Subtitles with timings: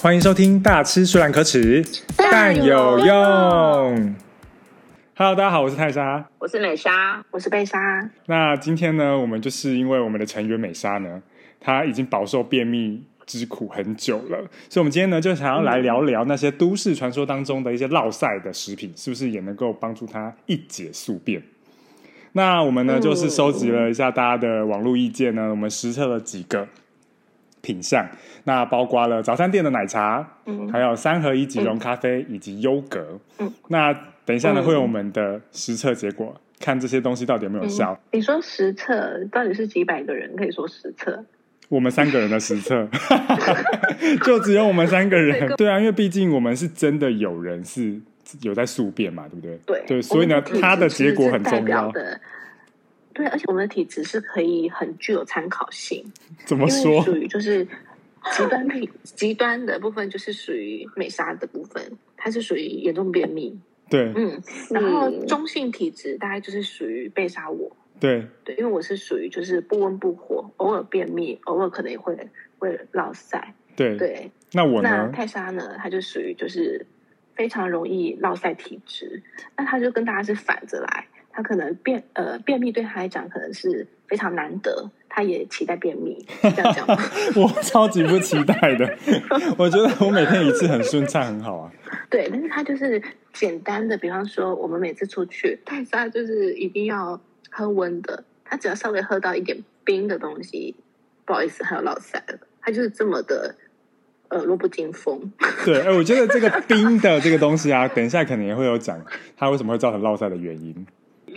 [0.00, 1.84] 欢迎收听《大吃虽然可耻，
[2.16, 3.06] 但有用》。
[5.16, 8.08] Hello，大家好，我是泰莎，我是美莎，我是贝莎。
[8.26, 11.20] 那今天呢，我们就是因为我们的成员美莎呢，
[11.58, 14.38] 她已经饱受便秘之苦很久了，
[14.68, 21.42] 所以我们今天呢，就想要来聊聊那些都市传说当中的一些落塞的食品，是不是也能够帮助她一解宿便？
[22.34, 26.68] 那我们呢，就是收集了一下大家的网络意见呢，我们实测了几个。
[27.60, 28.06] 品相，
[28.44, 33.92] 那包括了早餐店的奶茶，嗯，还有三合一即溶咖啡以及优格，嗯，那
[34.24, 37.98] 等一下呢会有我们的实测结果，看这些东西到底有没有效。
[38.12, 41.24] 你说实测到底是几百个人可以说实测？
[41.68, 42.88] 我们三个人的实测，
[44.24, 45.52] 就只有我们三个人。
[45.56, 48.00] 对啊，因为毕竟我们是真的有人是
[48.40, 49.58] 有在宿便嘛，对不对？
[49.66, 51.92] 对对，所以呢，它的结果很重要。
[53.18, 56.04] 对，而且我们的体质是可以很具有参考性。
[56.46, 57.02] 怎么说？
[57.02, 61.82] 属于就是极端体，极端的部分就是属于美沙的部分，
[62.16, 63.58] 它是属于严重便秘。
[63.90, 67.76] 对，嗯，然后中性体质大概就是属于被杀我。
[67.98, 72.16] 对，对，因为我是属于就是不温不火，偶尔便秘，偶尔可能也会
[72.60, 73.42] 会落腮。
[73.74, 74.88] 对对，那我呢？
[74.88, 75.76] 那泰莎呢？
[75.78, 76.86] 它就属于就是
[77.34, 79.20] 非常容易落腮体质，
[79.56, 81.06] 那它就跟大家是反着来。
[81.38, 86.84] 他可能便呃便秘对他来讲可能是非常难得，他也期待便秘，这样讲？
[87.40, 88.98] 我超级不期待的，
[89.56, 91.70] 我觉得我每天一次很顺畅，很好啊。
[92.10, 93.00] 对，但是他就是
[93.32, 97.20] 简单的，比方说我们每次出去，泰莎就是一定要
[97.52, 100.74] 喝温的，他只要稍微喝到一点冰的东西，
[101.24, 103.54] 不好意思，还有老塞了，他就是这么的
[104.26, 105.32] 呃弱不禁风。
[105.64, 109.00] 对，哎，我觉得这个冰的这个东西啊，等一下可能也会有讲，
[109.36, 110.84] 它为什么会造成落塞的原因。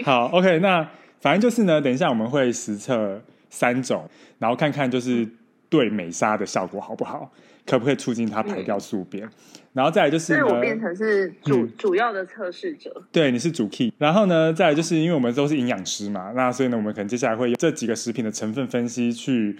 [0.03, 0.87] 好，OK，那
[1.19, 5.27] 反正就是呢，等一下我们会实测三种，然后看看就是
[5.69, 7.31] 对美沙的效果好不好，
[7.65, 9.29] 可不可以促进它排掉宿便，
[9.73, 19.57] 然后再来就是呢，我变成是主主要的测试者，对，你是主 key，然后呢，再来就是因为我们都是营养师嘛，那所以呢，我们可能接下来会用这几个食品的成分分析去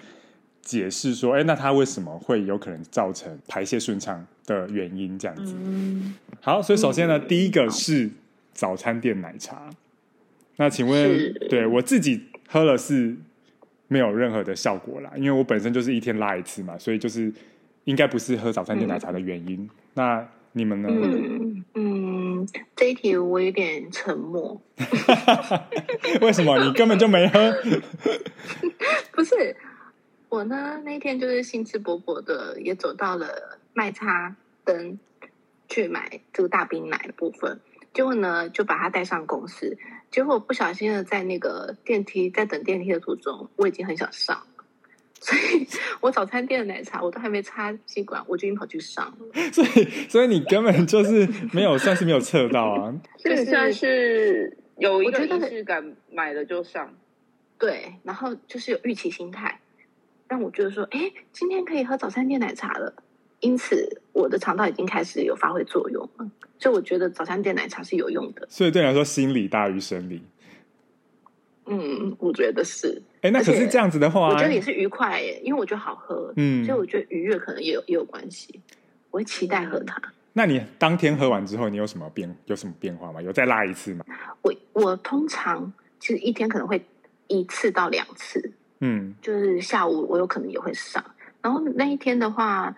[0.62, 5.56] 解释说，哎，那它为什么会有可能造成排泄顺畅的原因这样子。
[6.42, 8.10] 好，所以首先呢，第一个是
[8.54, 9.70] 早餐店奶茶。
[10.62, 13.16] 那请问，对我自己喝了是
[13.88, 17.34] 没有任何的效果啦，因为我本身就是一天拉一次嘛，所以就是
[17.86, 19.68] 应该不是喝早餐店奶茶的原因。
[19.96, 20.88] 那你们呢？
[20.92, 24.62] 嗯嗯，这一题我有点沉默。
[26.22, 26.64] 为什么？
[26.64, 27.56] 你根本就没喝？
[29.14, 29.56] 不是
[30.30, 35.00] 我呢，那天就是兴致勃勃的，也走到了卖茶灯
[35.68, 37.60] 去买这个大冰奶的部分。
[37.94, 39.78] 结果呢，就把他带上公司。
[40.10, 44.42] 结果不小心的在那个电梯，在等电梯的途中，我已经很想上。
[45.20, 45.68] 所以
[46.00, 49.42] 我早餐店的奶茶我都还没插吸管，我就已经跑去上了。
[49.54, 52.94] 所以，所以你根本就是没有，算是没有测到啊。
[53.20, 56.94] 这算是有一个仪式感，买了就上。
[57.60, 59.60] 对，然后就是有预期心态，
[60.28, 62.96] 让我觉得说，哎，今天可以喝早餐店奶茶了。
[63.42, 68.48] 因此，我的肠道已经开始有发挥作用了，所以我觉得早餐店奶茶是有用的。
[68.50, 70.22] 所以对你来说，心理大于生理。
[71.66, 73.02] 嗯，我觉得是。
[73.22, 78.60] 哎，那可是这样子的话，我觉得也是愉快耶，因为我觉得好喝，嗯，所以我觉得愉悦可能也有也有关系。
[79.10, 80.00] 我会期待喝它。
[80.34, 83.22] 那你当天喝完之后，你有什么变有什么变化吗？
[83.22, 84.06] 有再拉一次吗？
[84.44, 86.84] 我我通常其实一天可能会
[87.28, 91.04] 一次到两次，嗯，就是下午我有可能也会上，
[91.42, 92.76] 然后那一天的话。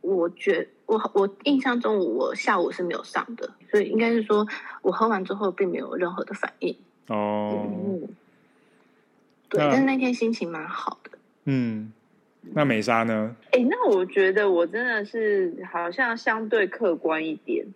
[0.00, 4.46] 我觉我我印象中我下午是没有上的，所以应该是说
[4.82, 6.76] 我喝完之后并没有任何的反应
[7.08, 7.66] 哦。
[9.48, 11.18] 对，但是那天心情蛮好的。
[11.44, 11.92] 嗯，
[12.42, 13.34] 那美莎呢？
[13.52, 17.66] 哎，那我觉得我真的是好像相对客观一点，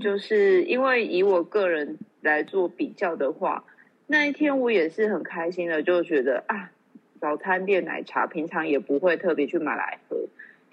[0.00, 3.64] 就是因为以我个人来做比较的话，
[4.08, 6.70] 那一天我也是很开心的，就觉得啊，
[7.20, 10.16] 早餐店奶茶平常也不会特别去买来喝。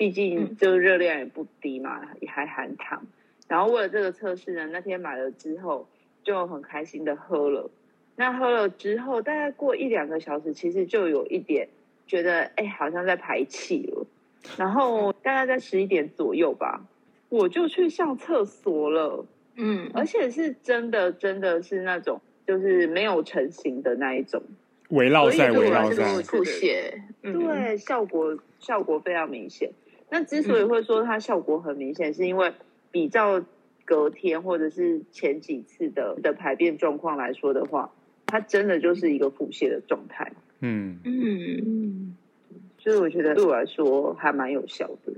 [0.01, 3.05] 毕竟就热量也不低嘛，也还含糖。
[3.47, 5.87] 然后为了这个测试呢，那天买了之后
[6.23, 7.69] 就很开心的喝了。
[8.15, 11.69] 那喝了之后，大概过一两个小时，其实就有一点
[12.07, 14.07] 觉得，哎，好像在排气了。
[14.57, 16.83] 然后大概在十一点左右吧，
[17.29, 19.23] 我就去上厕所了。
[19.53, 24.41] 嗯，而且是真的，真的是那种就是没有成型的那一种。
[24.89, 29.69] 围绕在围绕在吐血，对，效果效果非常明显。
[30.11, 32.53] 那之所以会说它效果很明显，是因为
[32.91, 33.43] 比较
[33.85, 37.91] 隔天或者是前几次的的排便状况来说的话，
[38.27, 40.31] 它真的就是一个腹泻的状态。
[40.59, 42.15] 嗯嗯，
[42.77, 45.13] 所以我觉得对我来说还蛮有效的。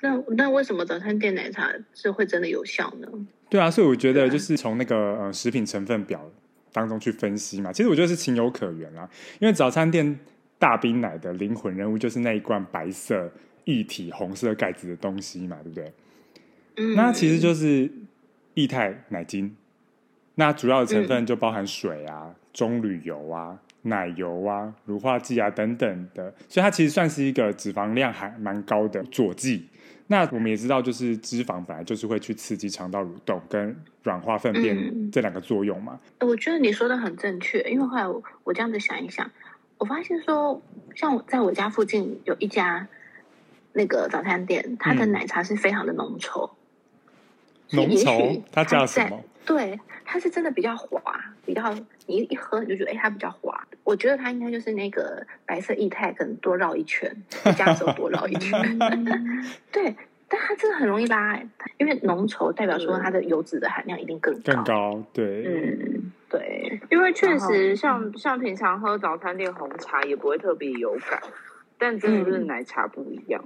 [0.00, 3.08] 那那为什么早餐店奶茶是会真的有效呢？
[3.50, 6.30] 对啊，所以我觉得就是从那个呃食品成分表
[6.72, 9.08] 当中去分析嘛，其实我觉得是情有可原啦。
[9.40, 10.18] 因为早餐店
[10.58, 13.32] 大冰奶的灵魂人物就是那一罐白色
[13.66, 15.92] 液体红色盖子的东西嘛，对不对？
[16.78, 17.88] 嗯，那其实就是
[18.54, 19.54] 液态奶精，
[20.34, 29.68] 那主要的成分就包含水啊、棕榈油啊、奶油啊、乳化剂啊等等的，所以它其实算是一个脂肪量还蛮高的佐剂。
[30.08, 35.98] 那我们也知道，就是脂肪本来就是会去刺激肠道蠕动跟软化粪便这两个作用嘛。
[36.20, 39.28] 我觉得你说的很正确，因为后来我我这样子想一想，
[39.78, 40.62] 我发现说，
[40.94, 42.86] 像在我家附近有一家
[43.76, 46.50] 那个早餐店，它的奶茶是非常的浓稠。
[47.72, 49.22] 浓稠，它叫什么？
[49.44, 51.00] 对，它是真的比较滑，
[51.44, 51.72] 比较
[52.06, 53.66] 你一喝你就觉得哎，它比较滑。
[53.84, 57.14] 我觉得它应该就是那个白色液态，可能多绕一圈，
[57.56, 58.78] 加 手多绕一圈。
[59.70, 59.94] 对，
[60.28, 61.38] 但它真的很容易拉，
[61.78, 64.52] 因为浓稠代表说它的油脂的含量一定更高。
[64.52, 71.20] 更高，对，嗯，对，因为确实像像平常喝早餐店红茶也不会特别有感，
[71.78, 73.42] 但真的是奶茶不一样。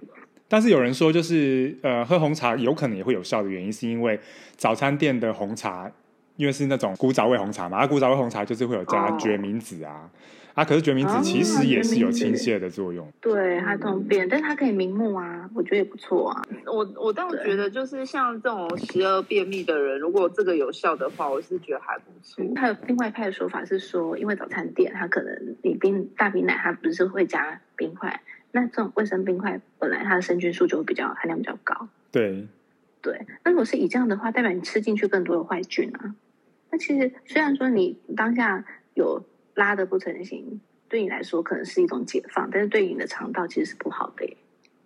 [0.49, 4.19] 但是有人说，就是呃，喝红茶有可能也会有效的原因，是因为
[4.57, 5.91] 早餐店的红茶，
[6.37, 10.11] 因为是那种古早味红茶嘛，啊，古早味红茶就是会有加决明子啊，
[10.55, 16.43] 啊，可是决明子其实也是有清泻的作用，对，它通便，但是它可以明目啊，我觉得也不错啊。
[16.67, 22.45] 我我倒觉得，就是像这种时而便秘的人，如果这个有效的话，我是觉得还不错。
[22.57, 28.21] 还有另外一派的说法是说，因为早餐店它可能你冰大冰奶，它不是会加冰块。
[28.53, 32.49] 那这种卫生冰块本来它的生菌数就会比较含量比较高，对，
[33.01, 33.25] 对。
[33.45, 36.17] 那如果是以这样的话，代表你吃进去更多的坏菌啊。
[36.73, 38.65] 那其实虽然说你当下
[38.95, 39.23] 有
[39.61, 40.59] 拉的不成形，
[40.89, 44.37] 对你来说可能是一种解放，但是对你的肠道其实是不好的。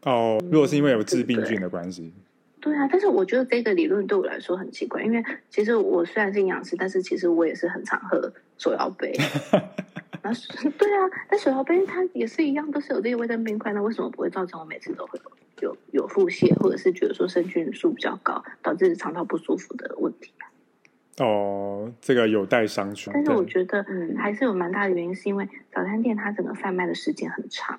[0.02, 2.12] 哦，如果是因为有致病菌的关系，
[2.60, 2.88] 对啊。
[2.90, 9.12] 但是我觉得这个理论对我来说很奇怪，因为其实我虽然是营养师，但是其实我也是很常喝手摇杯。
[10.22, 10.32] 那
[10.78, 15.20] 对啊，但手摇杯它也是一样，都是有这些卫生冰块，那为什么不会造成我每次都会
[15.62, 20.32] 有有有腹泻，或者是觉得说生菌数比较高，导致肠道不舒服的问题
[21.18, 23.10] 哦，这个有待商榷。
[23.12, 23.84] 但是我觉得
[24.16, 27.78] 还是有蛮大的原因，是因为早餐店它整个贩卖的时间很长，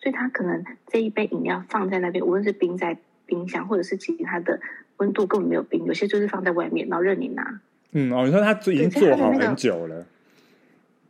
[0.00, 2.96] 所以它可能这一杯饮料放在那边，无论是冰在
[3.26, 4.60] 冰箱，或者是其他的
[4.98, 7.60] 温度根本没有冰，有些就是放在外面，然后任你拿。
[7.92, 10.06] 嗯，哦，你说它已经做好很久了。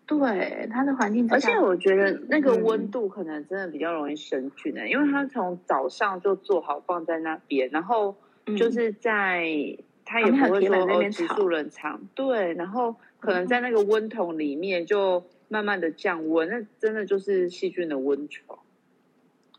[0.07, 8.17] 对它的环境，而且我觉得那个温度可能真的比较容易生菌的，因为它从早上就做好放在那边，然后
[8.57, 9.45] 就是在
[10.09, 18.59] 它也不会说哦急速冷藏，对，然后可能在那个温桶里面就慢慢的降温，那真的就是细菌的温床。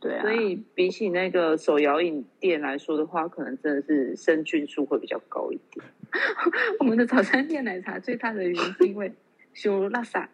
[0.01, 5.86] 对啊，所以比起那个手摇饮店来说的话，可能真的是生菌数会比较高一点。
[6.80, 9.13] 我们的早餐店奶茶最大的原因是因为
[9.54, 10.28] 修拉萨。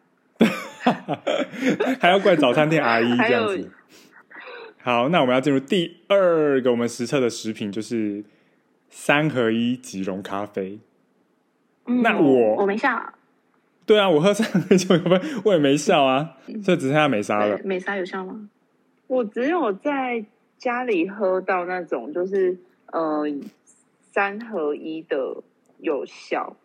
[2.00, 3.70] 还要怪早餐店阿姨 这样子。
[4.82, 8.24] 好，那我们要进入第二个我们实测的食品，就是
[8.98, 10.80] 三合一即溶咖啡。
[11.84, 13.14] 那我我没笑。
[13.86, 16.38] 对啊，我喝三合一即溶咖啡，我也没笑啊。
[16.64, 17.60] 所以只剩下美沙了。
[17.66, 18.50] 美沙有效吗？
[19.08, 20.26] 我只有在
[20.58, 22.58] 家里喝到那种，就是
[22.94, 23.26] 呃
[24.14, 25.44] 三合一的
[25.80, 26.56] 有效。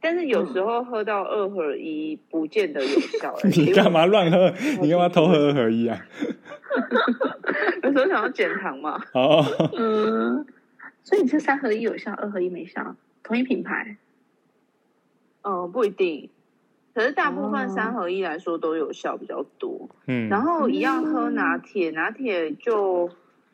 [0.00, 3.34] 但是有时候喝到二合一不见得有效。
[3.56, 4.52] 你干嘛乱喝？
[4.82, 5.98] 你干嘛偷喝二合一啊？
[7.82, 9.02] 有时候想要减糖嘛。
[9.14, 9.42] 哦。
[9.76, 10.46] 嗯。
[11.08, 13.96] 所以你是三合一有效，二合一没效，同一品牌？
[15.40, 16.28] 嗯，不一定。
[16.92, 19.88] 可是大部分三合一来说都有效比较多。
[20.06, 20.28] 嗯。
[20.28, 23.08] 然后一样喝拿铁，拿铁就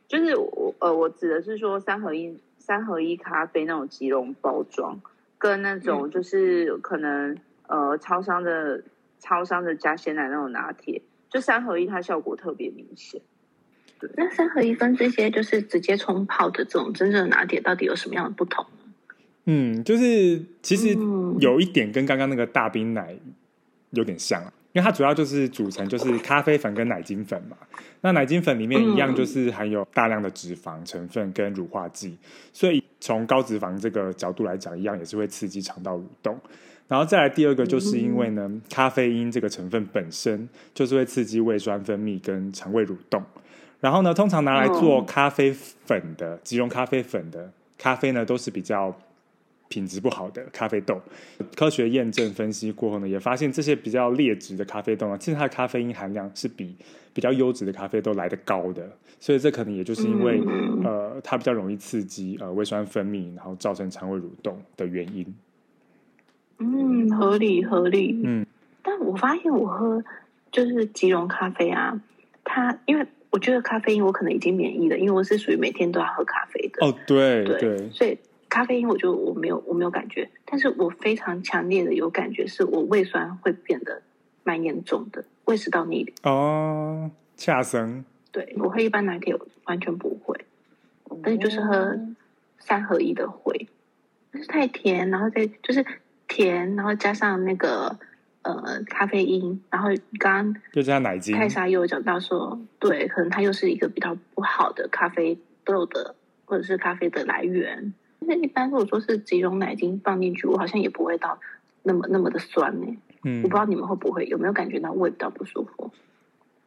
[0.09, 5.01] 就是我呃，我指的是说三合一三合一咖啡那种即溶包装。
[5.39, 8.83] 跟那种就是可能呃，超商的
[9.21, 13.21] 超商的加鲜奶那种拿铁，就三合一，它效果特别明显。
[14.07, 19.15] 对，那三合一跟这些就是直接冲泡的这种真正的拿铁，到底有什么样的不同呢？
[19.47, 20.97] 嗯，就是其实
[21.39, 23.15] 有一点跟刚刚那个大冰奶
[23.91, 24.43] 有点像，
[24.73, 27.57] 因为它主要就是组成就是咖啡粉跟奶精粉嘛。
[28.01, 32.17] 那奶精粉里面一样就是含有大量的脂肪成分跟乳化剂，
[32.53, 32.83] 所以。
[33.01, 36.41] 从高脂肪这个角度来讲，一样也是会刺激肠道蠕动。
[36.89, 43.23] 然后再来第二个，就是因为呢，咖啡因这个成分本身就是会刺激胃酸分泌跟肠胃蠕动。
[43.85, 48.99] 然后呢，通常拿来做咖啡粉的即溶咖啡粉的咖啡呢，都是比较
[49.69, 50.99] 品质不好的咖啡豆。
[51.55, 56.75] 科学验证分析过后呢，也发现这些比较劣质的咖啡豆呢，其实它的咖啡因含量是比
[57.13, 58.91] 比较优质的咖啡豆来的高的。
[59.21, 60.41] 所以这可能也就是因为
[60.83, 65.27] 呃，它比较容易刺激呃胃酸分泌，然后造成肠胃蠕动的原因。
[66.57, 68.19] 嗯，合理合理。
[68.25, 68.47] 嗯，
[68.83, 70.03] 但我发现我喝
[70.51, 72.01] 就是即溶咖啡啊，
[72.45, 76.87] 它因为我觉得咖啡因我可能已经免疫了，因为我是属于每天都要喝咖啡的。
[76.87, 78.17] 哦，对对，所以
[78.49, 84.03] 咖啡因我就我没有我没有感觉，但是我非常强烈的有感觉，是我胃酸会变得
[84.45, 86.15] 蛮严重的，胃食道逆流。
[86.23, 88.05] 哦，恰生。
[88.31, 90.39] 对我喝一般拿铁完全不会，
[91.21, 91.99] 但是就是喝
[92.61, 93.67] 三合一的会，
[94.33, 95.85] 就是太甜，然后再就是
[96.29, 97.99] 甜，然后加上那个
[98.45, 107.93] 呃咖啡因，然后刚刚又加奶精，泰莎又讲到说，对，可能它又是一个比较不好的咖啡豆的或者是咖啡的来源。
[108.21, 111.39] 那一般如果说是几种奶精放进去，我好像也不会到
[111.83, 112.87] 那么那么的酸呢。
[113.25, 115.91] 嗯，我不知道你们会不会有没有感觉到胃比较不舒服。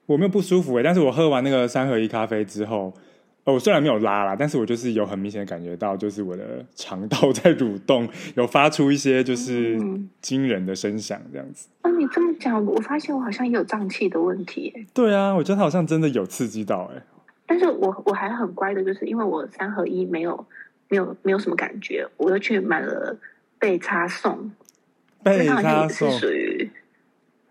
[0.05, 2.93] 我没有不舒服哎，但是我喝完那个三合一咖啡之后，
[3.53, 9.79] 我虽然没有拉啦，但是我就是有很明显的感觉到，就是我的肠道在蠕动，有发出一些就是
[10.21, 11.69] 惊人的声响，这样子。
[11.83, 14.85] 哦，你这么讲，我发现我好像也有胀气的问题。
[14.93, 17.01] 对啊，我觉得它好像真的有刺激到哎。
[17.45, 20.45] 但是我我还很乖的，就是因为我三合一没有
[20.89, 23.17] 没有没有什么感觉，我又去买了
[23.57, 24.51] 被插送，
[25.23, 26.69] 被插送属于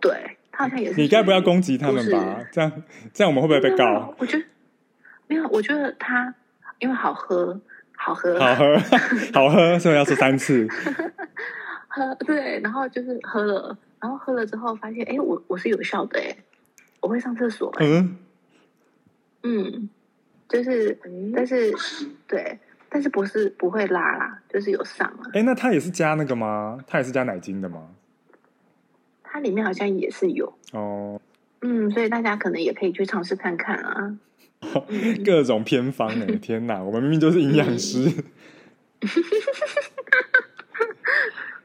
[0.01, 0.13] 对。
[0.59, 0.99] 好像也是。
[0.99, 2.43] 你该不要攻击他们吧？
[2.51, 2.73] 这样
[3.13, 4.15] 这样我们会不会被告？
[4.17, 4.45] 我觉得
[5.29, 6.35] 没有，我觉得它
[6.79, 7.59] 因为好喝，
[7.97, 8.79] 好喝，好喝，
[9.35, 10.69] 好喝，所以要吃三次。
[11.89, 16.37] 喝对，然后就是喝了，然后喝了之后发现，哎，我我是有效的，哎，
[17.01, 17.75] 我会上厕所。
[17.81, 18.17] 嗯
[19.43, 19.89] 嗯，
[20.49, 20.99] 就是，
[21.35, 21.73] 但是
[22.27, 25.31] 对，但是不是不会拉啦，就是有上啊。
[25.33, 26.79] 哎，那它也是加那个吗？
[26.87, 27.89] 它也是加奶精的吗？
[29.23, 31.21] 它里面好像也是有哦，
[31.63, 34.17] 嗯，所以大家可能也可以去尝试看看啊。
[35.25, 36.83] 各种偏方哎，天哪！
[36.83, 38.01] 我们明明就是营养师，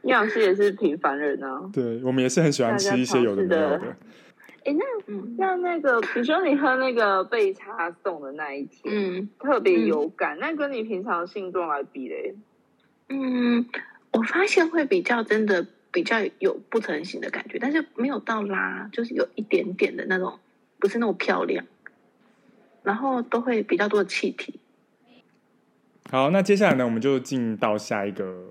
[0.03, 1.69] 营养师也是平凡人啊。
[1.73, 3.95] 对，我们也是很喜欢吃一些有的没有的。
[4.65, 4.83] 哎，那
[5.37, 12.35] 那那个，比如说你喝那个被茶送的那一天，嗯，特别有感，那跟你平常性状来比嘞？
[13.09, 13.65] 嗯，
[14.11, 15.65] 我发现会比较真的。
[15.93, 20.39] 比较有不成形的感觉，但是没有到拉，就是有一点点的那种，
[20.79, 21.65] 不是那么漂亮。
[22.83, 24.59] 然后都会比较多的气体。
[26.09, 28.43] 好，那接下来呢，我们就进到下一个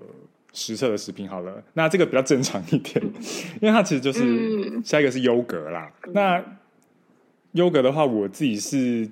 [0.53, 1.63] 实测的食品好了。
[1.73, 3.03] 那这个比较正常一点，
[3.61, 5.91] 因为它其实就是下一个是优格啦。
[6.13, 6.43] 那
[7.51, 9.09] 优格的话，我自己是，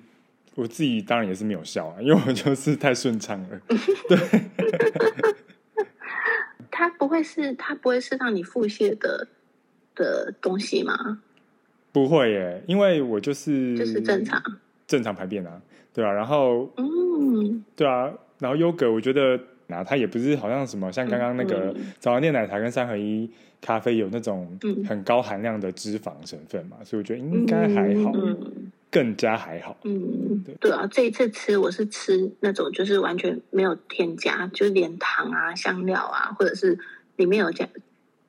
[0.55, 3.61] 我自己当然也是没有笑啊，因为我就是太顺畅了。
[4.07, 4.17] 对。
[6.71, 9.27] 它不会是它不会是让你腹泻的
[9.95, 11.21] 的东西吗？
[11.91, 14.41] 不会耶，因为我就是就是正常
[14.89, 15.61] 正常排便啊，
[15.93, 23.29] 对啊，然后嗯，对啊，然后优格我觉得啊它也不是好像什么像刚刚那个早餐店奶茶跟三合一
[23.61, 28.11] 咖啡有那种很高含量的脂肪成分嘛，所以我觉得应该还好。
[28.91, 30.71] 更加还好，嗯，对。
[30.71, 36.79] 啊，这一次吃我是吃那种就是完全没有添加，就是连糖啊、香料啊，或者是
[37.15, 37.67] 里面有加，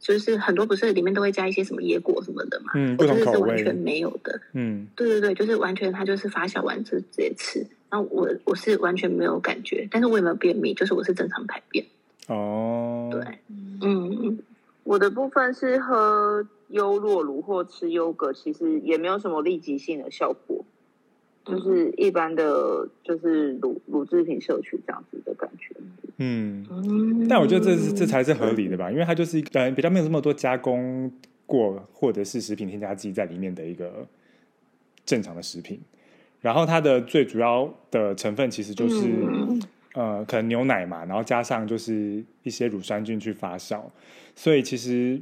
[0.00, 11.84] 就是很多不是里面都会加一些什么野果什么的嘛，嗯，不同是完全没有的，嗯，对对对，就是完全它就是发酵完就直接吃，然后我我是完全没有感觉，但是我也没有便秘，就是我是正常排便，
[12.26, 13.38] 哦，对，
[13.82, 14.38] 嗯，
[14.84, 16.46] 我的部分是喝。
[16.70, 20.64] 优酪乳或吃优格，其实也没有什么立即性的效果，
[21.44, 25.74] 就是一般的，就是乳乳制品摄取这样子的感觉。
[26.18, 31.10] 嗯，但我觉得这是这才是合理的吧，因为它就是一个比较没有这么多加工
[31.46, 34.06] 过或者是食品添加剂在里面的一个
[35.04, 35.80] 正常的食品。
[36.40, 39.10] 然后它的最主要的成分其实就是
[39.94, 43.82] 呃，可能牛奶嘛，然后加上就是一些乳酸菌去发酵，
[44.34, 45.20] 所以其实。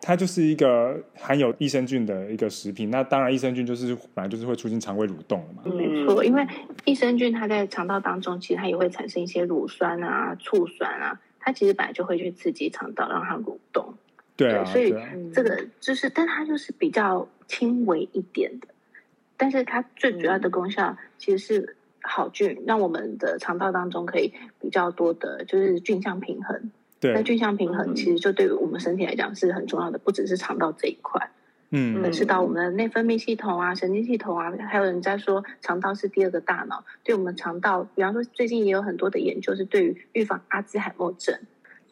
[0.00, 2.90] 它就是一个含有益生菌的一个食品。
[2.90, 5.62] 那当然，益生菌就是本来就是会促进肠胃蠕动的嘛。
[5.76, 6.46] 没错，因为
[6.84, 13.94] 益生菌它在肠道当中，其实它也会产生一些乳酸啊、醋酸啊，它其实本来就会去刺激肠道，让它蠕动。
[14.36, 14.94] 对啊，所以
[15.32, 18.68] 这个就是，但它就是比较轻微一点的，
[19.36, 26.70] 但是它最主要的功效其实是好菌，让我们的肠道当中可以比较多的，就是菌相平衡。
[27.00, 31.30] 那菌相平衡其实就对于我们身体来讲是很重要的，不只是肠道这一块，
[31.70, 41.38] 嗯，而是到我们的内分泌系统啊、神经系统啊，还有人在说肠道是第二个大脑，对我们肠道，比方说最近也有很多的研究是对于预防阿兹海默症，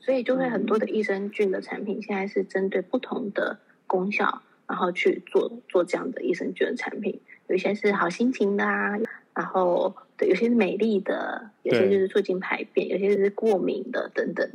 [0.00, 7.20] 所以就会很多的益生菌的产品，现在是针对不同的功效，然后去做做这样的益生菌的产品。
[7.46, 8.98] 有些是好心情的啊，
[9.34, 14.48] 然后对，有些是美丽的，有些就是促进排便，有些是过敏的等等，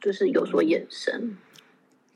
[0.00, 1.36] 就是有所衍生。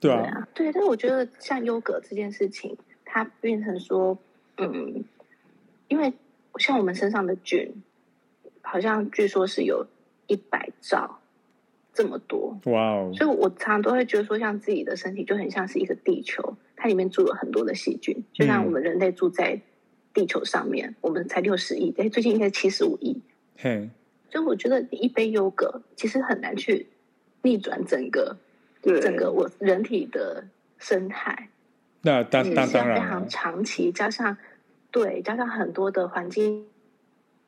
[0.01, 4.17] 对啊，对，但是我觉得像优格这件事情，它变成说，
[4.57, 5.05] 嗯，
[5.89, 6.13] 因为
[6.59, 7.83] 像我们身上的菌，
[8.63, 9.87] 好像据说是有
[10.27, 11.21] 一百兆
[11.93, 13.13] 这么多，哇哦！
[13.15, 19.61] 所以我常常都会觉得说，像自己的身体就很像是一个地球，它里面住了很多的细菌，就像我们人类住在
[20.15, 23.21] 地球上面，我们才六十亿，哎，最近应该七十五亿，
[23.59, 23.91] 嘿，
[24.31, 26.87] 所以我觉得一杯优格其实很难去
[27.43, 28.37] 逆转整个。
[28.83, 30.43] 对整个我人体的
[30.79, 31.51] 生态，
[32.01, 34.39] 那当当当然非常长期，加上
[34.91, 36.67] 对加上很多的环境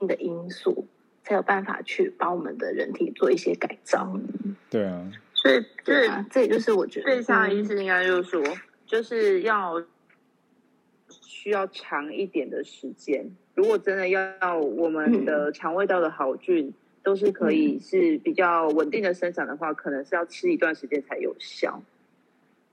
[0.00, 0.86] 的因素，
[1.24, 4.14] 才有办法去把我们的人体做一些改造。
[4.68, 8.44] 对啊，所以对啊，这也就是我觉得最上的意思应该就是说，
[8.84, 9.82] 就是要
[11.08, 13.24] 需要长一点的时间。
[13.54, 16.74] 如果真的要我们的肠胃道的好菌。
[17.02, 21.82] 都是可以是比较稳定的生长的话，可能是要吃一段时间才有效。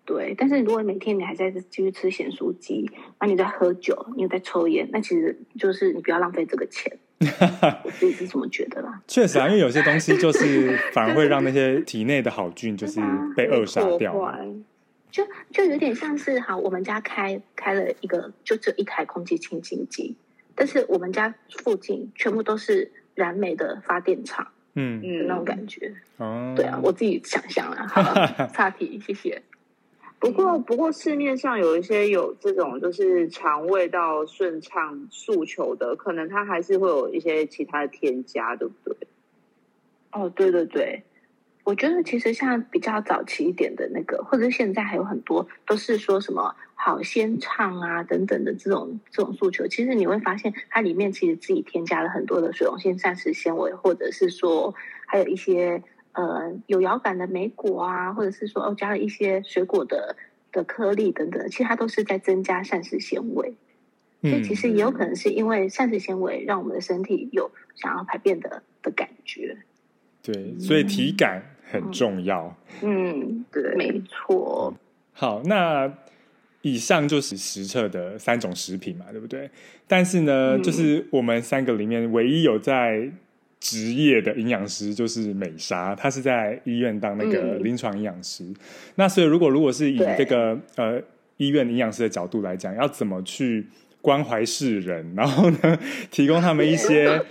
[0.05, 6.97] 对，但是如果每天你还在继续吃咸酥鸡，那你在喝酒，你在抽烟，那其实就是你不要浪费这个钱。
[7.83, 9.01] 我自己是这么觉得啦。
[9.07, 12.99] 确实啊，因为有些东西就是反而会让那些体内的好菌就是
[13.35, 14.15] 被扼杀掉。
[15.11, 20.15] 就就有点像是好，我们家开开了一个就这一台空气清新机，
[20.55, 21.33] 但是我们家
[21.63, 22.91] 附近全部都是。
[23.15, 29.41] 燃煤的发电厂，嗯嗯，那种感觉，哦，对啊，我自己想象啊，好， 差题，谢谢。
[30.19, 39.07] 不过，不过市面上有一些有这种就是肠胃道顺畅诉求的，可能它还是会有一些其他的添加，对不对？
[40.11, 41.03] 哦，对对对。
[41.63, 54.73] 我觉得其实像比较早期一点的那个，或者是现在还有很多都是说什么好先唱啊等等的这种这种诉求，其实你会发现它里面其实自己添加了很多的水溶性膳食纤维，或者是说
[55.05, 60.15] 还有一些呃有摇感的莓果啊，或者是说哦加了一些水果的
[60.51, 63.53] 的颗粒等等，其实它都是在增加膳食纤维。
[64.21, 69.57] 所以其实也有可能是因为膳食纤维让我们的身体有想要排便的的感觉。
[70.31, 71.43] 对，所以体感。
[71.71, 74.73] 很重要，嗯，对，没错。
[75.13, 75.87] 好，那
[76.63, 79.47] 以上就是实测的三种食品嘛，对不对？
[79.87, 83.07] 但是呢，就是我们三个里面唯一有在
[83.59, 88.43] 职业的营养师，就是美莎，她是在医院当那个临床营养师。
[88.95, 90.99] 那所以，如果如果是以这个呃
[91.37, 93.67] 医院营养师的角度来讲，要怎么去
[94.01, 97.23] 关怀世人，然后呢，提供他们一些。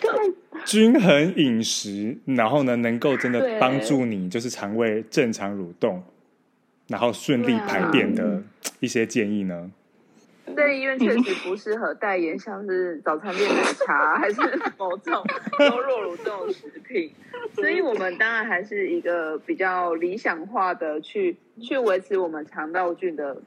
[0.68, 6.02] 均衡饮食，然后呢，能够真的帮助你，就是肠胃正常蠕动，
[6.88, 8.42] 然后顺利排便的
[8.78, 9.70] 一些建议呢？
[10.54, 14.42] 在医院确实不适合代言，像是早餐店奶茶，还是
[14.76, 15.24] 某种
[15.60, 17.10] 优酪乳这种食品。
[17.54, 23.40] 所以我们当然还是一个比较理想化的去去维持我们肠道菌的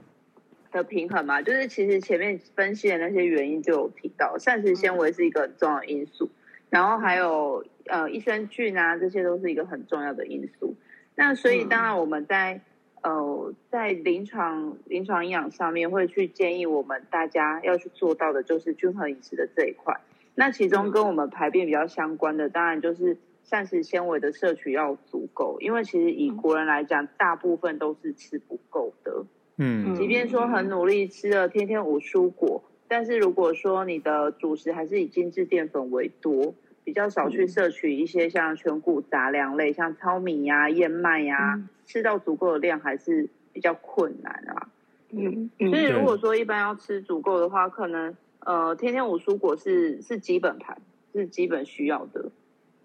[0.72, 1.40] 的平衡嘛。
[1.40, 6.32] 就是其实前面分析的那些原因就有提到，膳食纤维是一个很重要的因素。
[6.72, 10.74] 然后还有呃益生菌啊，这些都是一个很重要的因素。
[11.16, 12.62] 那所以当然我们在
[13.02, 20.00] 呃在临床临床营养上面会去建议我们大家要去做到的就是均衡饮食的这一块。
[20.34, 29.26] 那其中跟我们排便比较相关的，当然就是膳食纤维的摄取要足够，因为其实以国人来讲，大部分都是吃不够的。
[29.58, 32.64] 嗯，即便说很努力吃了天天五蔬果。
[32.92, 44.68] 但是如果说你的主食还是以精致淀粉为多，比较少去摄取一些像全谷杂粮类，像糙米呀、燕麦呀，吃到足够的量还是比较困难啊。
[45.12, 50.78] 嗯，所以如果说一般要吃足够的话，可能呃天天五蔬果是是基本盘，
[51.14, 52.30] 是基本需要的。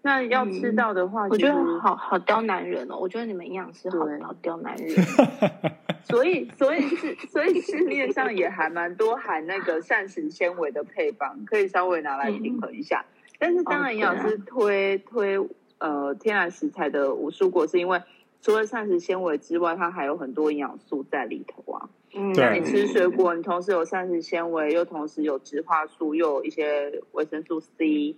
[0.01, 2.97] 那要吃到的话，我觉得好好刁男人哦。
[2.97, 4.89] 我觉得你们营养师好好刁男人。
[6.05, 13.05] 所以，所以是，所以市面上也还蛮多含那个膳食纤维的配方，可以稍微拿来平衡一下。
[13.37, 15.37] 但是，当然营养师推推
[15.79, 18.01] 呃天然食材的五蔬果，是因为
[18.41, 21.89] 除了膳食纤维之外，它还有很多营养素在里头啊。
[22.13, 28.15] 嗯，那你吃水果，你同时有膳食纤维，又同时有植化素，又有一些维生素 C。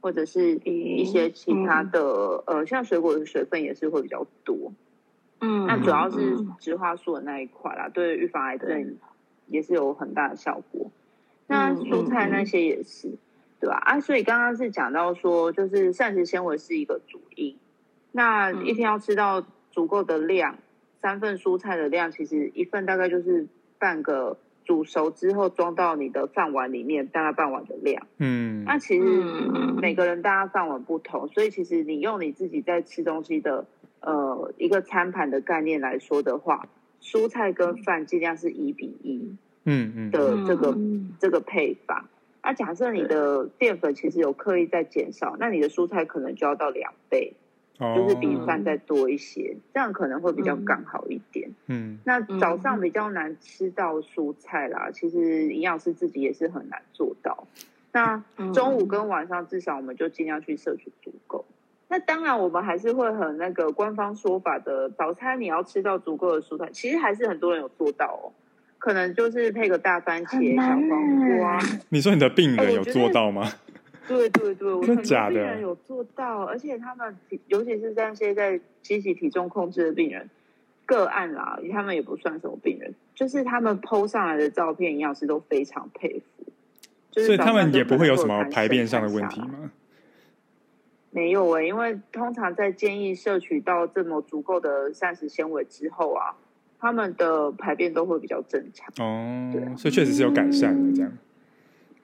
[0.00, 4.72] 或者是一些其他的，呃，像水果的水分也是会比较多，
[5.40, 8.96] 嗯，那主要是植化素的那一块啦，对预防癌症
[9.48, 10.90] 也是有很大的效果。
[11.48, 13.08] 那蔬菜那些也是，
[13.60, 13.76] 对吧？
[13.76, 17.56] 啊，所以刚刚是讲到说，就是膳食纤维是一个主因，
[18.12, 20.58] 那一天要吃到足够的量，
[21.00, 23.46] 三份蔬菜的量，其实一份大概就是
[23.78, 28.06] 半个煮熟之后装到你的饭碗里面，大概半碗的量。
[28.18, 29.04] 嗯，那其实
[29.80, 33.64] 每个人大家饭碗不同，所以其实你用你自己在吃东西的
[34.00, 36.68] 呃一个餐盘的概念来说的话，
[37.00, 42.08] 蔬菜跟饭尽量是一比一嗯嗯的这个、嗯这个配法。
[42.42, 47.45] 那假设你的淀粉其实有刻意在减少，那你的蔬菜可能就要到两倍，哦，
[47.78, 51.50] 就是比饭再多一些，这样可能会比较刚好一点。
[51.66, 57.46] 嗯那早上比较难吃到蔬菜啦，其实营养师自己也是很难做到。
[57.92, 61.44] 那中午跟晚上至少我们就尽量去摄取足够。
[61.88, 68.32] 那当然，我们还是会很那个官方说法的，早餐你要吃到足够的蔬菜，其实还是很多人有做到哦。
[68.78, 71.58] 可能就是配个大番茄、小黄瓜。
[71.88, 73.50] 你说你的病人有做到吗？
[74.06, 77.16] 对对对，我很多真的假的病人有做到，而且他们
[77.48, 80.28] 尤其是在现在积极体重控制的病人
[80.84, 86.52] 个案啦，他们也不算什么病人，就是他们 PO 上来的照片，营养师都非常佩服。
[87.10, 89.70] 就是所以他们也不会有什么排便上的问题吗？
[91.10, 96.36] 没有诶、因为通常在建议摄取到这么足够的膳食纤维之后啊，
[96.78, 98.86] 他们的排便都会比较正常。
[98.98, 101.10] 哦对啊，所以确实是有改善的这样。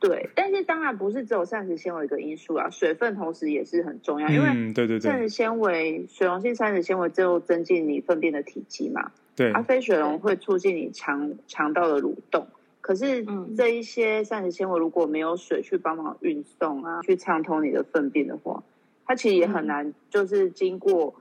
[0.03, 5.01] 对，但是当然不是只有膳食纤维一个因素啊，水分同时也是很重要，因为嗯，对对对。
[5.01, 12.49] 膳食纤维、水溶性膳食纤维最后增进你粪便的体积嘛，对而，非水溶会促进你肠肠道的蠕动。
[12.81, 13.55] 可是嗯。
[13.57, 18.65] 这一些膳食纤维如果没有水去帮忙运送啊，去畅通你的粪便的话，
[19.07, 21.15] 它其实也很难，就是经过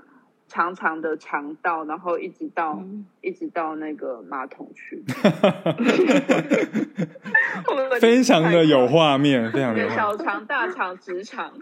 [0.52, 5.02] 长长的肠道，然后一直到、嗯一直到那个马桶去。
[8.02, 9.90] 非常的有画面，非常的有。
[9.92, 11.54] 小肠、大肠、直肠。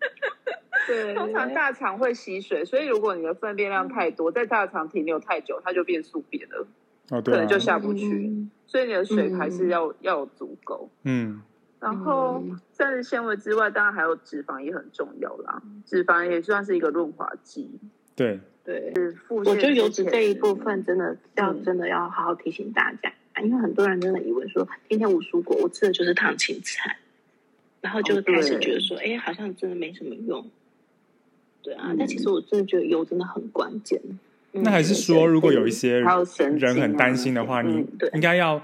[0.86, 6.66] 对通常大肠会吸水，所以如果你的粪便量太多，在大肠停留太久，它就变宿便了，
[7.10, 8.06] 哦，对啊可能，就下不去。
[8.06, 10.90] 嗯所以你的水还是要、要有足够。
[11.04, 11.40] 嗯，
[11.80, 15.62] 然后嗯膳食纤维之外，当然还有脂肪也很重要啦。
[15.86, 17.80] 脂肪也算是一个润滑剂。
[18.18, 18.92] 对，对，
[19.28, 21.64] 我觉得泻油脂这一部分真的要嗯。
[21.64, 26.98] 真的要好好提醒大家，因为很多人真的以为说天天无蔬果，我吃的就是烫青菜，
[27.80, 30.44] 然后就哦开始觉得说，哎、好像真的没什么用。
[31.62, 34.00] 对啊，嗯但其实我真的觉得油真的很关键。
[34.50, 38.60] 那还是说，如果有一些人很担心的话，你应该要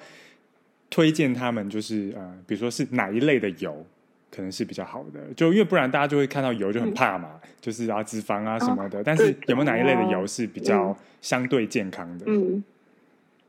[0.90, 3.86] 推荐他们，就是呃，比如说是哪一类的油，
[4.34, 5.20] 可能是比较好的。
[5.36, 9.02] 就因为不然大家就会看到油就很怕嘛，就是啊脂肪啊什么的。
[9.04, 12.24] 但是有没有哪一类的油是比较相对健康的？
[12.26, 12.62] 嗯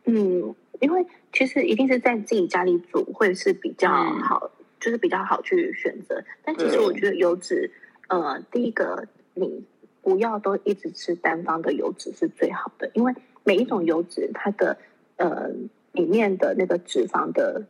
[0.06, 6.24] 嗯，因为其实一定是在自己家里煮会是比较嗯好，就是比较好去选择。
[6.44, 7.72] 但其实我觉得油脂，
[8.08, 9.64] 呃，第一个你
[10.04, 14.78] 不要都一直吃单方的油脂是最好的，因为每一种油脂它的
[15.18, 15.50] 呃
[15.94, 17.64] 里面的那个脂肪的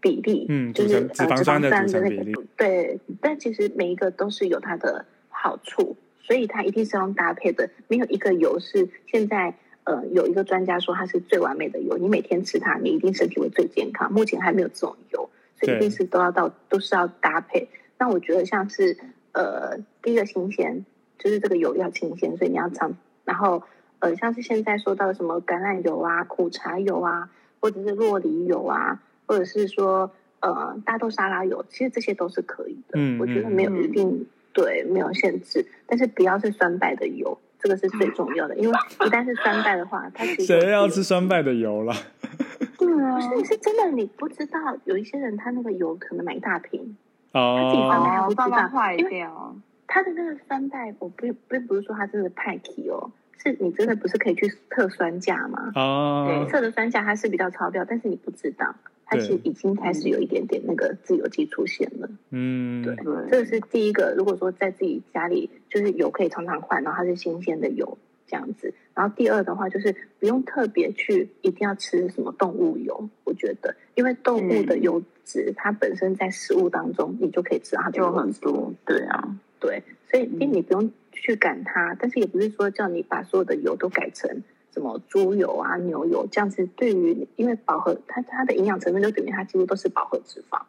[0.00, 9.54] 比例，嗯就是脂肪呃酸的的那组成比例个对，但其实每一个都是有它的好处，所以它一定是要搭配的，没有一个油是现在。
[9.84, 14.12] 呃，有一个专家说它是最完美的油，你每天吃它，你一定身体会最健康。
[14.12, 17.66] 目前还没有这种油，所以一定是都要到都是要搭配。
[17.96, 18.94] 那我觉得像是
[19.32, 20.84] 呃，第一个新鲜，
[21.18, 22.94] 就是这个油要新鲜，所以你要常。
[23.24, 23.62] 然后
[24.00, 30.10] 呃，像是现在说到什么橄榄油啊、苦茶油啊，或者是洛梨油啊，或者是说
[30.40, 32.94] 呃大豆沙拉油，其实这些都是可以的。
[32.94, 37.38] 嗯我觉得没有一定对，没有限制，但是不要是酸败的油。
[37.60, 41.92] 这个是最重要的，因为一旦是酸败的话，它其实谁要吃酸败的油了？
[42.78, 46.96] 对啊不是是真的，你不知道有一些人他那个油可能买一大瓶，
[47.32, 49.56] 哦，哦，放到坏因为掉。
[49.88, 53.10] 他的那个酸败，我并并不是说他真的派气哦，
[53.42, 55.72] 是你真的不是可以去测酸价吗？
[55.74, 58.72] 哦，测的酸价它是比较超标，但是你不知道，
[59.08, 62.08] 它对其实已经开始有一点点那个自由基出现了。
[62.30, 64.14] 嗯，对对，这个是第一个。
[64.16, 68.74] 如果说在自己家里就是油可以常常换，然后它是新鲜的油这样子。
[68.94, 78.74] 然后第二的话就是不用特别去一定要吃什么动物油，我觉得，因为动物的油脂、它本身在食物当中你就可以吃到它就很多。
[78.84, 84.42] 对啊，对，所以第一你不用去赶它，但是也不是说叫你把所有的油都改成
[84.78, 86.64] 什么猪油啊、牛油这样子。
[86.76, 90.60] 对于因为饱和它它的营养成分就等于它几乎都是饱和脂肪。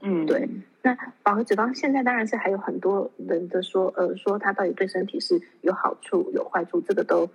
[0.00, 0.48] 嗯，对
[0.82, 7.28] 那饱和脂肪现在当然是还有很多人的说，呃，说它到底对身体是有好处有坏处，这个都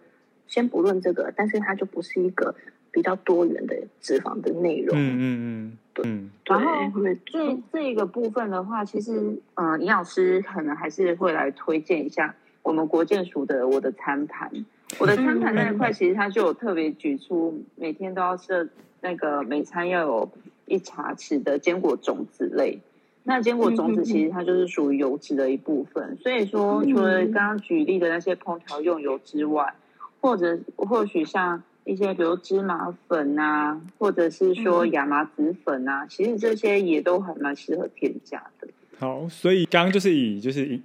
[0.47, 2.55] 先不论这个，但是它就不是一个
[2.91, 4.97] 比较多元的脂肪的内容。
[4.97, 9.13] 嗯嗯嗯嗯，对，然后没这这一个部分的话，其实
[9.53, 14.51] 嗯，呃营养师可能还是会来推荐一下我们国健署的我的餐盘。
[14.99, 18.69] 我的餐盘那一块，其实它就有特别举出，每天都要吃
[19.01, 20.31] 那个每餐要有
[20.65, 22.79] 一茶匙的坚果种子类。
[23.23, 29.75] 那坚果种子其实它就是属于油脂的一部分，所以说除了刚刚举例的那些烹调用油之外，
[30.21, 38.69] 或者或许像一些比如芝麻粉啊，或者是说亚麻籽粉啊，其实这些也都还蛮适合添加的。
[38.97, 40.79] 好，所以刚刚就是以就是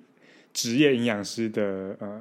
[0.52, 2.20] 职业营养师的呃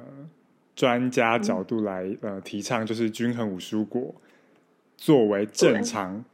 [0.74, 4.14] 专家角度来呃提倡，就是均衡五蔬果
[4.96, 6.24] 作为正常。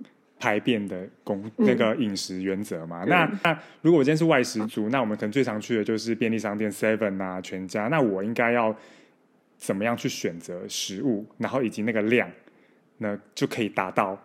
[0.40, 8.72] 排便的功那个饮食原则嘛，那那如果我今天是外食族，那我们可能最常去的就是便利商店 Seven 啊、全家，那我应该要
[9.56, 12.30] 怎么样去选择食物，然后以及那个量，
[12.98, 14.16] 那就可以达到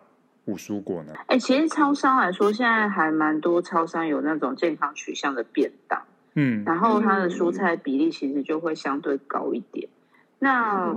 [0.44, 1.12] 五蔬果呢？
[1.26, 6.00] 哎，其实超商来说，现在还蛮多超商有那种健康取向的便当，
[6.34, 9.88] 嗯，然后它的蔬菜比例其实就会相对高一点。
[10.44, 10.94] 那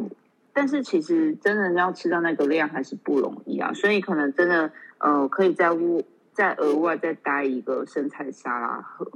[0.53, 4.71] 但是其实真的要吃到那个量还是不容易啊，所以可能真的。
[4.99, 9.07] 呃，可以在屋再额外再搭一个生菜沙拉盒。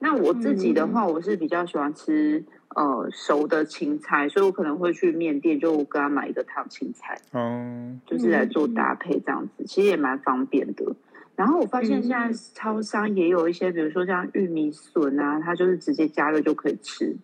[0.00, 10.96] 那我自己的话，我是比较喜欢吃呃熟的青菜，所以我可能会去面店就跟他买一个烫青菜，哦，就是来做搭配这样子，其实也蛮方便的。
[11.36, 17.16] 然后我发现现在超商也有一些，比如说像玉米笋啊，它就是直接加热就可以吃。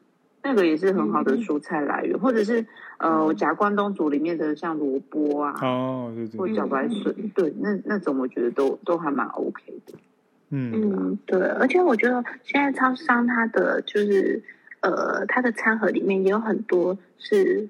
[0.44, 2.64] 那个也是很好的蔬菜来源，或者是
[2.98, 9.94] 呃，夹关东煮里面的像萝卜啊，哦，对对，或茭白笋，对，那那种我觉得都都还蛮 OK 的。
[10.50, 10.70] 嗯。
[10.74, 14.42] 嗯，对，而且我觉得现在超商它的就是
[14.80, 17.66] 呃，它的餐盒里面也有很多是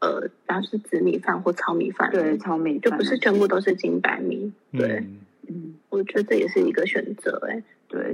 [0.00, 5.02] 呃，然后是紫米饭或糙米饭，对，糙米就不是全部都是精白米，对，
[5.48, 7.54] 嗯，我觉得这也是一个选择，哎。
[7.54, 7.62] 对，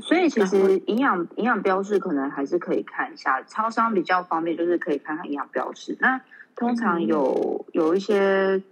[0.06, 5.96] 所以其实营养营养标示可能还是可以看一下，超商比较方便，就是可以看看营养标示。
[6.00, 6.20] 那
[6.54, 8.62] 通常有有一些，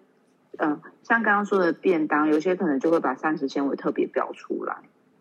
[0.58, 4.76] 嗯，像刚刚说的便当，有些可能就会把膳食纤维特别标出来。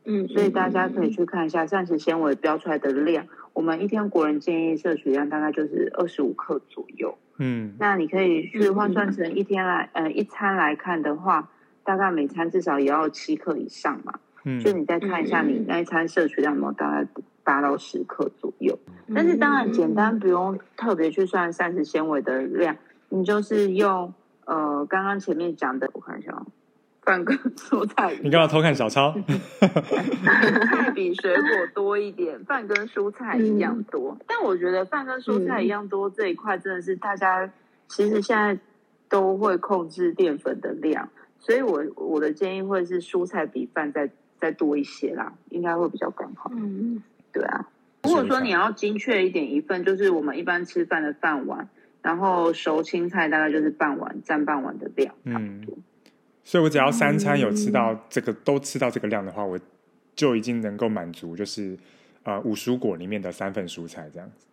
[0.06, 3.26] 嗯，所以大家可以去看一下膳食纤维标出来的量。
[3.54, 7.18] 我们一天国人建议摄取量大概就是二十五克左右。
[7.38, 11.50] 嗯，那你可以去换算成一天来，呃，一餐来看的话，
[11.84, 14.20] 大概每餐至少也要七克以上嘛。
[14.62, 17.08] 就你再看一下你那一餐摄取量有没有大概
[17.44, 18.78] 八到十克左右，
[19.14, 22.76] 但是当然简单不用特别去算膳食纤维的量，
[23.10, 24.14] 你就是用
[24.46, 26.46] 呃刚刚前面讲的，我看一下，
[27.02, 28.18] 饭跟蔬菜。
[28.22, 29.14] 你干嘛偷看小抄？
[29.60, 34.18] 菜比水果多一点， 饭跟蔬菜一样多。
[34.28, 37.50] 但我觉得饭跟蔬菜一样多这一块真的是大家
[37.88, 38.58] 其实现在
[39.10, 44.10] 都会控制淀粉的量，所以我我的建议会是蔬菜比饭在。
[44.44, 46.52] 再多一些啦，应该会比较刚好。
[46.54, 47.02] 嗯，
[47.32, 47.70] 对啊。
[48.04, 51.70] 如果说你要精确一点，一份就是我们一般吃饭的饭碗，
[52.02, 55.78] 然后熟青菜大概就是半碗占半碗的量，差不多。
[56.44, 59.58] 所以我只要三餐有吃到这个，都吃到这个量的话，我
[60.14, 61.78] 就已经能够满足，就是
[62.24, 64.46] 呃五蔬果里面的三份蔬菜这样子。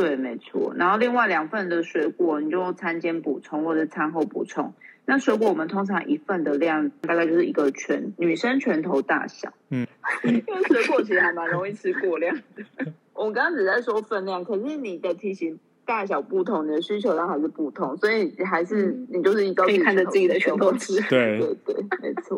[0.00, 0.74] 对，没错。
[0.76, 4.74] 然后另外两份的水果，你就餐间补充或者餐后补充。
[5.06, 9.52] 那水果我们通常一份的量大概就是一个拳，女生拳头大小。
[9.70, 9.86] 嗯，
[10.24, 12.42] 因为水果其实还蛮容易吃过量的。
[13.14, 21.00] 我们刚刚只在说分量，可是你的体型大小不同，你的需求量还是不同，所以还是你就是一可以看着自己的拳头吃。
[21.08, 22.36] 对对对，没错。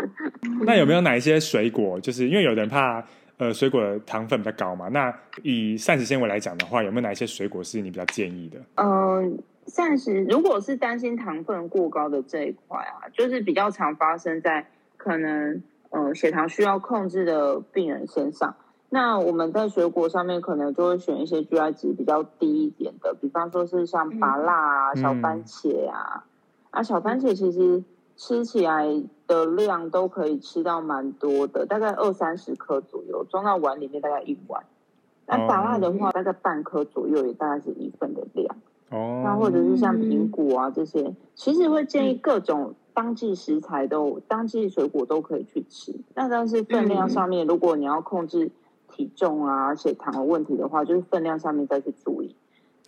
[0.65, 1.99] 那有没有哪一些水果？
[1.99, 3.03] 就是因为有人怕
[3.39, 4.89] 呃水果的糖分比较高嘛？
[4.89, 8.59] 那以膳食纤维来讲的话，有没有哪一些水果是你比较建议的？
[8.77, 9.39] 嗯。
[9.69, 18.57] 膳食如果是担心糖分过高的这一块啊，就是比较常发生在可能呃血糖需要控制的病人身上。
[18.89, 26.25] 那我们在水果上面可能就会选一些 GI 值比较低一点的，比方说是像芭辣啊、小番茄啊。
[26.71, 27.85] 啊，小番茄其实
[28.19, 28.85] 吃起来
[29.29, 34.65] 的量都可以吃到蛮多的，大概二三十克左右，装到碗里面大概一碗。
[35.27, 38.57] 那芭辣的话，大概半颗左右，也大概是一份的量。
[38.91, 45.95] 哦，那或者是像苹果啊这些，其实会建议各种当季食材都、当季水果都可以去吃。
[46.15, 48.51] 那但是分量上面，如果你要控制
[48.91, 52.35] 体重啊、血糖的问题的话，就是分量上面再去注意。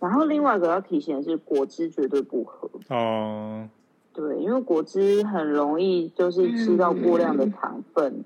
[0.01, 3.69] 然后另外一个要提醒的是，果汁绝对不喝哦。
[4.13, 8.25] 对，因为果汁很容易就是吃到过量的糖分，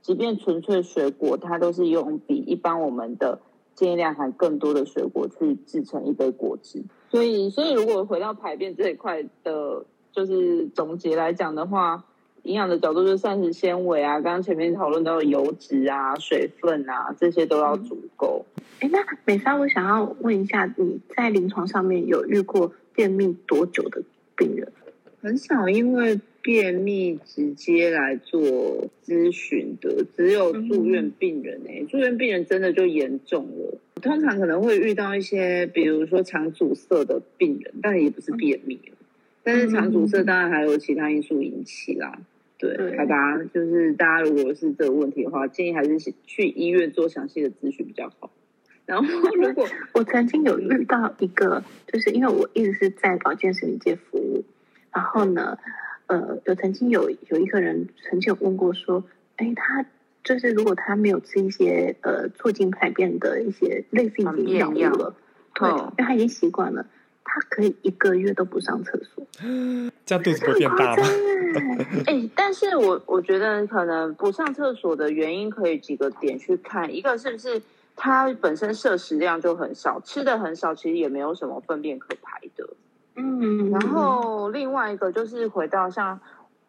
[0.00, 3.40] 即便纯粹水果，它都是用比一般我们的
[3.74, 6.82] 建议量含更多的水果去制成一杯果汁。
[7.10, 12.04] 所以，所以如果回到排便这一块的，就是总结来讲的话，
[12.44, 18.46] 营养的角度，就是膳食纤维啊，刚刚前面讨论到的油脂啊、水分啊，这些都要足够。
[18.80, 24.02] 哎，那美莎，我想要问一下，你在临床上面有遇过便秘多久的
[24.34, 24.72] 病人？
[25.20, 33.78] 很少，因为便秘直接来做咨询的，只有住院病人哎，住院病人真的就严重了。
[34.00, 38.96] 通常可能会遇到一些，比如说肠阻塞的病人，但也不是便秘了。
[39.42, 42.20] 但是肠阻塞当然还有其他因素引起啦。
[42.58, 48.30] 对，好吧，就是大家如果是这个问题的话，建议还是去医院做详细的咨询比较好。
[48.84, 54.44] 然后，如果我曾经有遇到一个，就是因为我一直是在保健食品界服务，
[54.98, 55.56] 然后呢，
[56.08, 59.04] 呃，有曾经有有一个人曾经有问过说，
[59.36, 59.86] 哎，他
[60.24, 65.14] 就是如果他没有吃一些呃促进排便的一些类似于营养了，
[65.54, 66.84] 对，因为他已经习惯了。
[67.30, 69.24] 他可以一个月都不上厕所，
[70.04, 71.02] 这样肚子会变大吗？
[72.06, 77.62] 哎，但是我我觉得可能不上厕所的原因可以几个点去看，一个是不是
[77.94, 82.68] 他本身摄食量就很少，吃的很少，其实也没有什么粪便可排的。
[83.20, 86.20] 嗯，然后另外一个就是回到像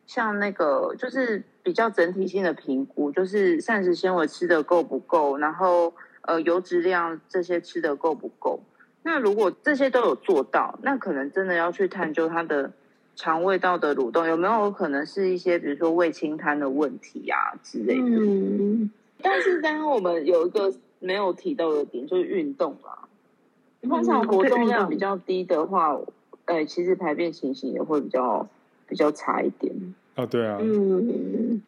[0.07, 8.59] 像那个就是比较整体性的评估，就是膳食纤维吃的够不够，然后呃油脂量这些吃的够不够。
[9.03, 12.71] 那如果这些都有做到，那可能真的要去探究他的
[13.15, 18.17] 肠胃道的蠕动有没有可能是一些，比如说胃清瘫的问题啊之类的。
[18.17, 18.89] 嗯，
[19.21, 23.07] 但是刚刚我们有一个没有提到的点，就是运动啦。
[23.83, 25.97] 通常活动量比较低的话，
[26.49, 28.47] 呃，其实排便情形也会比较
[28.87, 29.71] 比较差一点。
[30.15, 30.57] 哦，对啊。
[30.59, 31.61] 嗯，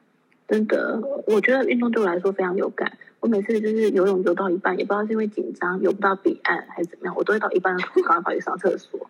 [0.47, 2.91] 真的，我觉得运动对我来说非常有感。
[3.19, 9.07] 我每次就是游泳游到一半，也不知道是因为紧张游不到彼岸还是怎么样，我都会到一半的时候赶快跑去上厕所。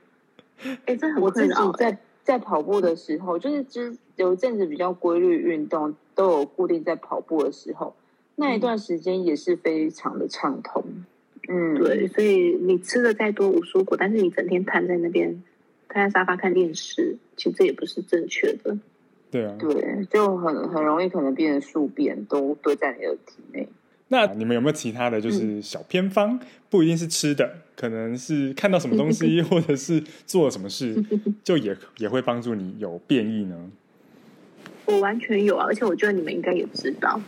[0.86, 1.72] 哎，这很困扰。
[1.72, 7.96] 在在跑步的时候，就是之有一阵子比较规律运动，都有固定在跑步的时候，
[8.36, 10.84] 那一段时间也是非常的畅通。
[11.48, 15.42] 嗯，对，所以你吃的再多无蔬果，但是你整天瘫在那边，
[15.92, 18.78] 瘫在沙发看电视，其实这也不是正确的。
[19.30, 23.68] 对啊，对，就很很容易可能变成宿便都堆在你的体内。
[24.10, 26.38] 那你们有没有其他的就是小偏方？
[26.70, 31.02] 不一定是吃的，可能是看到什么东西， 或者是做了什么事，
[31.44, 33.72] 就也也会帮助你有变异呢？
[34.86, 37.22] 我完全有啊，而且我觉得你们应该也知道。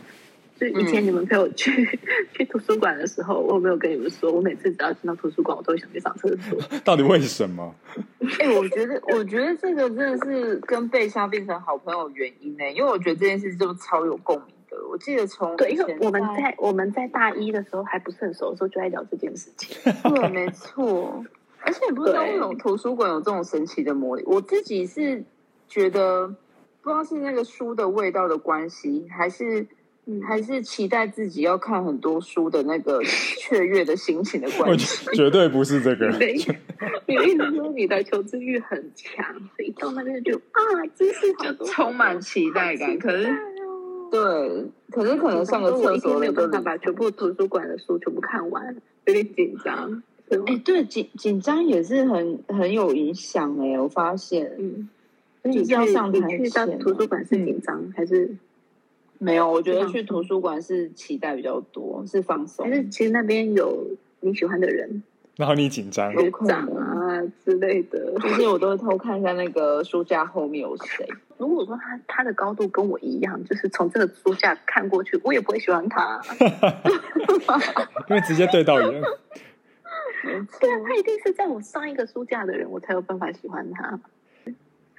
[0.72, 2.00] 就以前你们陪我去
[2.32, 6.58] 去图书馆的时候，我有没有跟你们说，我每次只要进到图书馆，我都会想去上厕所。
[6.86, 7.76] 到底为什么？
[8.40, 14.78] 哎，我觉得，我觉得这个真的是跟贝莎变成好朋友原因呢，因为我觉得这件事就超有共鸣的。
[14.90, 19.76] 我记得从对，因为我们在我们在大一的时候还不是很熟的时候，就在聊这件事情。
[20.04, 21.24] 对，没错。
[21.66, 24.24] 而且不知道为什么图书馆有这种神奇的魔力。
[24.26, 25.24] 我自己是
[25.68, 26.28] 觉得，
[26.82, 29.66] 不知道是那个书的味道的关系，还是
[30.26, 35.10] 还是期待自己要看很多书的那个雀跃的心情的关系。
[35.16, 36.10] 绝对不是这个。
[37.06, 40.62] 你一直说你的求知欲很强，所以到那边就啊，
[40.96, 42.98] 知识就充满期待感。
[43.00, 43.34] 可是。
[44.12, 44.22] 对，
[44.92, 50.04] 可是可能上个厕所没有办法把全部图书馆的书全部看完，有点紧张。
[50.46, 54.52] 哎，对，紧紧张也是很很有影响哎，我发现。
[54.60, 54.88] 嗯，
[55.42, 58.36] 你要上台去到图书馆是紧张还是
[59.20, 59.50] 没有？
[59.50, 62.68] 我觉得去图书馆是期待比较多，是放松。
[62.70, 63.86] 但是其实那边有
[64.20, 65.04] 你喜欢的人？
[65.36, 71.08] 然后你紧张、学长啊之类的，就是我都会偷看一下那个书架后面有谁。
[71.40, 76.22] 如果说他他的高度跟我一样，就是从这个书架看过去，我也不会喜欢他，
[78.08, 79.02] 因为直接对到眼。
[80.24, 84.00] 对啊，他一定是在我上一个书架的人，我才有办法喜欢他。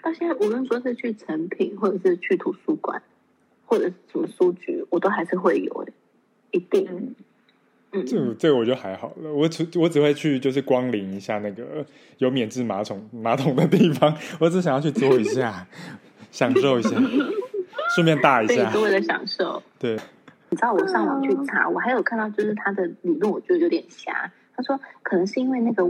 [0.02, 3.00] 到现在，无论说是去成品，或者是去图书馆，
[3.74, 5.92] 或者是什么书局，我都还是会有的，
[6.52, 7.14] 一定。
[8.06, 11.84] 这这个我就还好了，我只我只会去就是光临一下那个
[12.18, 15.66] 有免治马桶马桶的地方，我只想要去坐一下，
[16.30, 16.90] 享受一下，
[17.96, 19.60] 顺便大一下，是为了享受。
[19.78, 19.96] 对，
[20.50, 24.30] 你知道我上网去查，我还有看到就是他的理论，我觉得有点瞎。
[24.56, 25.88] 他说可能是因为那个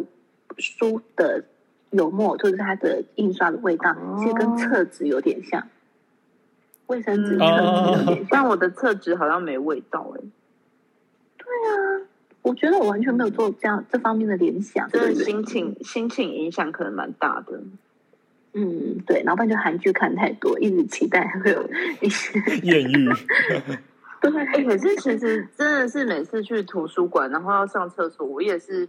[0.57, 1.44] 书的
[1.90, 5.67] 油墨，就是它的印刷的味道，其实跟厕纸有点像，
[6.87, 7.39] 卫生纸。
[8.31, 10.21] 但我的厕纸好像没味道哎。
[11.37, 12.07] 对啊，
[12.43, 17.61] 我觉得我完全没有做这样这方面的联想，就是心情心情影响可能蛮大的。
[18.55, 21.69] 嗯，对，然后不然就韩剧看太多，一直期待会有
[22.01, 23.09] 一些艳遇。
[24.23, 28.89] 对，可是其实真的是每次去图书馆，然后要上厕所，我也是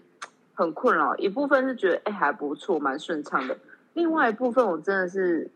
[0.53, 1.15] 很困扰。
[1.17, 3.55] 一部分是觉得哎还不错，蛮顺畅的；，
[3.93, 5.49] 另外一部分我真的是。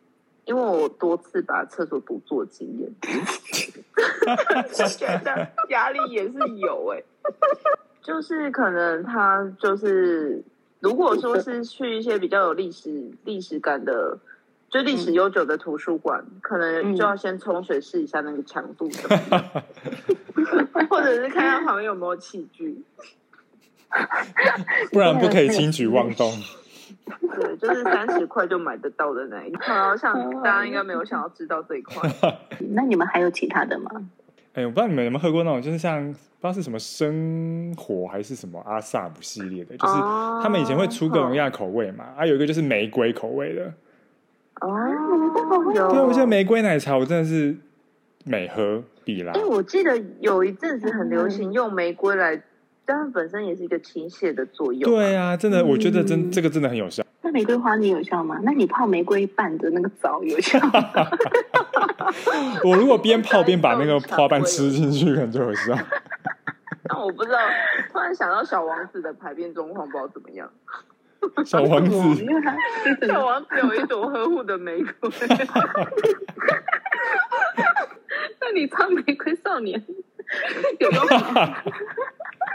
[0.50, 2.90] 因为我多次把厕所堵住的经验，
[4.98, 7.04] 觉得压力也是有哎、
[8.02, 10.44] 就是可能他就是，
[10.80, 14.18] 如果说是去一些比较有历史历史感的，
[14.72, 19.64] 就历史悠久的图书馆，可能就要先冲水试一下那个强度什么的，
[20.90, 22.82] 或者是看看旁边有没有器具。
[24.92, 26.34] 不然不可以轻举妄动。
[27.36, 29.76] 对，就是三十块就买得到的那一块。
[29.76, 32.10] 然后像大家应该没有想要知道这一块，
[32.72, 33.92] 那你们还有其他的吗？
[34.54, 43.72] 哎、我不知道你们有没有喝过那种，就是像不知道是什么生活还是什么阿萨姆系列的，就是哦他们以前会出各种各样的口味嘛，啊，有一个就是玫瑰口味的，
[44.62, 47.56] 哦，有对，我觉得玫瑰奶茶我真的是
[48.26, 49.46] 每喝必来哎、。
[49.46, 52.42] 我记得有一阵子很流行用玫瑰来，
[52.90, 54.82] 但它本身也是一个清泻的作用。
[54.92, 57.06] 对啊，真的，我觉得真嗯这个真的很有效。
[57.22, 58.40] 那玫瑰花你有效吗？
[58.42, 60.90] 那你泡玫瑰瓣的那个澡有效吗？
[62.66, 65.78] 我如果边泡边把那个花瓣吃进去，可能就有效。
[66.86, 67.38] 但我不知道，
[67.94, 70.52] 突然想到小王子的排便状况不知道怎么样。
[71.46, 71.96] 小王子，
[73.08, 75.12] 小王子有一朵呵护的玫瑰，
[78.42, 79.80] 那你唱玫瑰少年
[80.80, 81.56] 有用吗？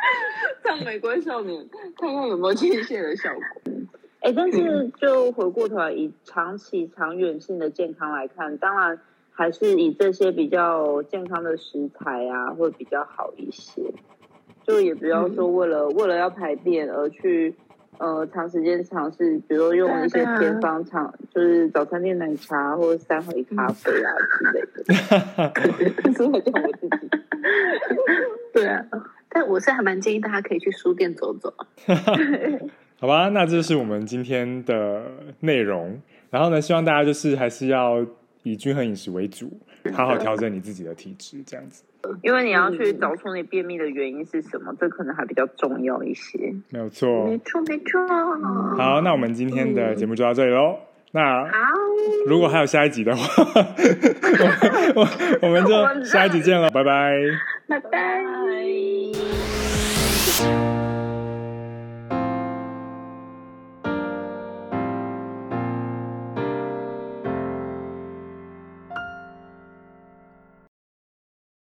[0.64, 3.72] 唱玫瑰少年，看看有没有清泻的效果。
[4.20, 8.98] 哎、但是就回过头来，以长期、长远性的健康来看，当然
[9.30, 13.82] 还是以这些比较健康的食材啊，会比较好一些。
[14.66, 17.55] 就也不要说为了、为了要排便而去
[17.98, 24.84] 呃长时间尝试，比如说用一些偏方尝，就是早餐店奶茶或者三回咖啡啊之类的。
[26.16, 27.11] 是我讲我自己。
[28.55, 28.86] 对啊，
[29.35, 31.53] 但我是还蛮建议大家可以去书店走走。
[33.01, 35.03] 好吧，那这就是我们今天的
[35.41, 36.01] 内容。
[36.30, 38.07] 然后呢，希望大家就是还是要
[38.45, 39.51] 以均衡饮食为主，
[39.93, 41.82] 好好调整你自己的体质，这样子
[42.22, 46.55] 因为你要去找出你便秘的原因是什么，这可能还比较重要一些。
[46.70, 47.26] 没有错。
[47.26, 48.01] 没错没错。
[48.76, 50.78] 好，那我们今天的节目就到这里喽。
[51.12, 51.51] 那好，
[52.26, 53.45] 如果还有下一集的话，
[54.97, 55.09] 我我
[55.43, 55.72] 我们就
[56.05, 57.12] 下一集见了，拜拜
[57.80, 57.90] 拜。
[60.42, 60.73] 拜。